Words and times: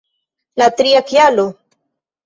La 0.61 0.69
tria 0.79 1.05
kialo! 1.13 1.47